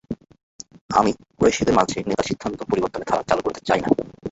আমি 0.89 1.11
কুরাইশদের 1.29 1.77
মাঝে 1.79 1.97
নেতার 2.01 2.27
সিদ্ধান্ত 2.29 2.59
পরিবর্তনের 2.63 3.07
ধারা 3.09 3.27
চালু 3.29 3.41
করতে 3.43 3.61
চাই 3.67 3.79
না। 3.81 3.89